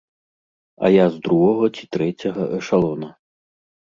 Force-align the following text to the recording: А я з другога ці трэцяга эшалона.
А 0.87 0.91
я 0.93 1.03
з 1.15 1.21
другога 1.29 1.65
ці 1.75 1.83
трэцяга 1.99 2.43
эшалона. 2.61 3.07